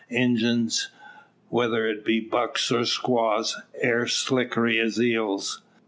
Injuns, 0.09 0.87
whether 1.49 1.85
it 1.87 2.03
be 2.03 2.19
bucks 2.19 2.71
or 2.71 2.85
squaws, 2.85 3.61
air 3.83 4.07
slickery 4.07 4.79
as 4.79 4.99
eels. 4.99 5.61